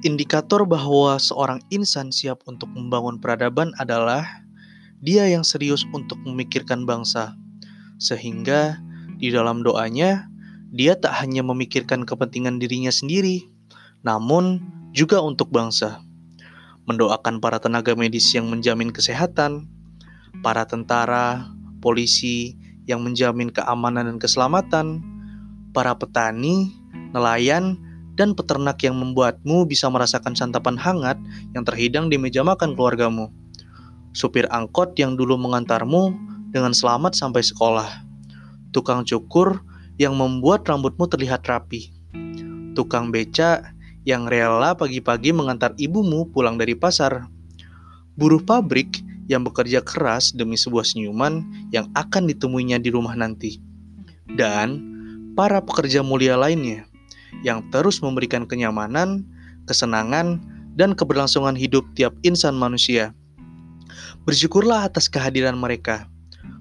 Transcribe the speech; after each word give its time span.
Indikator 0.00 0.64
bahwa 0.64 1.20
seorang 1.20 1.60
insan 1.68 2.08
siap 2.08 2.40
untuk 2.48 2.72
membangun 2.72 3.20
peradaban 3.20 3.76
adalah 3.76 4.24
dia 5.04 5.28
yang 5.28 5.44
serius 5.44 5.84
untuk 5.92 6.16
memikirkan 6.24 6.88
bangsa, 6.88 7.36
sehingga 8.00 8.80
di 9.20 9.28
dalam 9.28 9.60
doanya 9.60 10.24
dia 10.72 10.96
tak 10.96 11.20
hanya 11.20 11.44
memikirkan 11.44 12.08
kepentingan 12.08 12.56
dirinya 12.56 12.88
sendiri, 12.88 13.44
namun 14.00 14.64
juga 14.96 15.20
untuk 15.20 15.52
bangsa. 15.52 16.00
Mendoakan 16.88 17.36
para 17.44 17.60
tenaga 17.60 17.92
medis 17.92 18.32
yang 18.32 18.48
menjamin 18.48 18.96
kesehatan, 18.96 19.68
para 20.40 20.64
tentara, 20.64 21.44
polisi 21.84 22.56
yang 22.88 23.04
menjamin 23.04 23.52
keamanan 23.52 24.08
dan 24.08 24.16
keselamatan, 24.16 25.04
para 25.76 25.92
petani, 25.92 26.72
nelayan, 27.12 27.89
dan 28.20 28.36
peternak 28.36 28.84
yang 28.84 29.00
membuatmu 29.00 29.64
bisa 29.64 29.88
merasakan 29.88 30.36
santapan 30.36 30.76
hangat 30.76 31.16
yang 31.56 31.64
terhidang 31.64 32.12
di 32.12 32.20
meja 32.20 32.44
makan 32.44 32.76
keluargamu. 32.76 33.32
Supir 34.12 34.44
angkot 34.52 34.92
yang 35.00 35.16
dulu 35.16 35.40
mengantarmu 35.40 36.12
dengan 36.52 36.76
selamat 36.76 37.16
sampai 37.16 37.40
sekolah. 37.40 37.88
Tukang 38.76 39.08
cukur 39.08 39.64
yang 39.96 40.20
membuat 40.20 40.68
rambutmu 40.68 41.08
terlihat 41.08 41.48
rapi. 41.48 41.88
Tukang 42.76 43.08
beca 43.08 43.72
yang 44.04 44.28
rela 44.28 44.76
pagi-pagi 44.76 45.32
mengantar 45.32 45.72
ibumu 45.80 46.28
pulang 46.28 46.60
dari 46.60 46.76
pasar. 46.76 47.24
Buruh 48.20 48.44
pabrik 48.44 49.00
yang 49.32 49.48
bekerja 49.48 49.80
keras 49.80 50.36
demi 50.36 50.60
sebuah 50.60 50.84
senyuman 50.84 51.40
yang 51.72 51.88
akan 51.96 52.28
ditemuinya 52.28 52.76
di 52.84 52.92
rumah 52.92 53.16
nanti. 53.16 53.56
Dan 54.28 54.76
para 55.32 55.64
pekerja 55.64 56.04
mulia 56.04 56.36
lainnya 56.36 56.89
yang 57.46 57.64
terus 57.72 58.02
memberikan 58.04 58.44
kenyamanan, 58.44 59.24
kesenangan, 59.64 60.42
dan 60.78 60.94
keberlangsungan 60.94 61.56
hidup 61.58 61.84
tiap 61.98 62.14
insan 62.22 62.54
manusia. 62.56 63.12
Bersyukurlah 64.24 64.86
atas 64.86 65.10
kehadiran 65.10 65.58
mereka. 65.58 66.06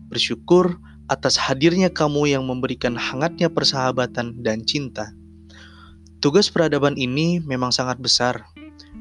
Bersyukur 0.09 0.79
atas 1.09 1.37
hadirnya 1.37 1.89
kamu 1.89 2.29
yang 2.29 2.45
memberikan 2.45 2.93
hangatnya 2.97 3.49
persahabatan 3.49 4.39
dan 4.41 4.61
cinta. 4.65 5.13
Tugas 6.19 6.51
peradaban 6.51 6.97
ini 6.99 7.39
memang 7.41 7.71
sangat 7.71 7.97
besar, 8.01 8.43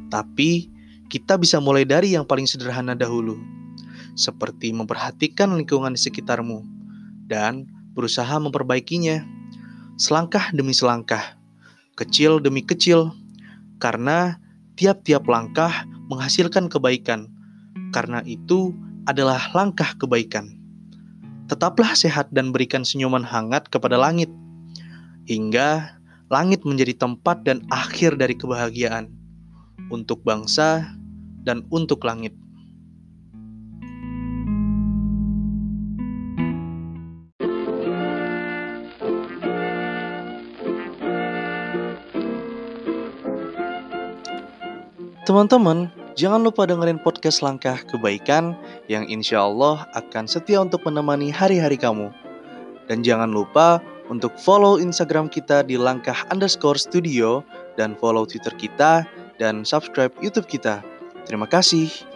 tapi 0.08 0.70
kita 1.08 1.40
bisa 1.40 1.58
mulai 1.58 1.82
dari 1.88 2.14
yang 2.14 2.22
paling 2.22 2.46
sederhana 2.46 2.94
dahulu, 2.94 3.40
seperti 4.14 4.70
memperhatikan 4.70 5.50
lingkungan 5.56 5.96
di 5.96 6.00
sekitarmu 6.00 6.62
dan 7.26 7.66
berusaha 7.96 8.38
memperbaikinya, 8.38 9.24
selangkah 9.98 10.52
demi 10.54 10.70
selangkah 10.70 11.37
kecil 11.98 12.38
demi 12.38 12.62
kecil, 12.62 13.10
karena 13.82 14.38
tiap-tiap 14.78 15.26
langkah 15.26 15.82
menghasilkan 16.06 16.70
kebaikan. 16.70 17.26
Karena 17.90 18.22
itu 18.22 18.70
adalah 19.10 19.50
langkah 19.50 19.98
kebaikan. 19.98 20.54
Tetaplah 21.50 21.98
sehat 21.98 22.30
dan 22.30 22.54
berikan 22.54 22.86
senyuman 22.86 23.26
hangat 23.26 23.66
kepada 23.66 23.98
langit, 23.98 24.30
hingga 25.26 25.98
langit 26.30 26.62
menjadi 26.62 26.94
tempat 26.94 27.42
dan 27.42 27.64
akhir 27.72 28.20
dari 28.20 28.36
kebahagiaan 28.36 29.08
untuk 29.88 30.20
bangsa 30.22 30.84
dan 31.42 31.64
untuk 31.72 32.04
langit. 32.04 32.36
Teman-teman, 45.28 45.92
jangan 46.16 46.40
lupa 46.40 46.64
dengerin 46.64 47.04
podcast 47.04 47.44
Langkah 47.44 47.76
Kebaikan 47.84 48.56
yang 48.88 49.04
insya 49.12 49.44
Allah 49.44 49.84
akan 49.92 50.24
setia 50.24 50.56
untuk 50.64 50.80
menemani 50.88 51.28
hari-hari 51.28 51.76
kamu. 51.76 52.08
Dan 52.88 53.04
jangan 53.04 53.28
lupa 53.28 53.76
untuk 54.08 54.32
follow 54.40 54.80
Instagram 54.80 55.28
kita 55.28 55.68
di 55.68 55.76
langkah 55.76 56.16
underscore 56.32 56.80
studio 56.80 57.44
dan 57.76 57.92
follow 58.00 58.24
Twitter 58.24 58.56
kita 58.56 59.04
dan 59.36 59.68
subscribe 59.68 60.16
YouTube 60.24 60.48
kita. 60.48 60.80
Terima 61.28 61.44
kasih. 61.44 62.07